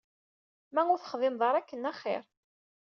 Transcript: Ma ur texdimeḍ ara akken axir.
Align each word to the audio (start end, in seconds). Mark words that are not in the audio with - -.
Ma 0.73 0.81
ur 0.93 0.99
texdimeḍ 0.99 1.41
ara 1.47 1.57
akken 1.61 1.89
axir. 1.91 2.23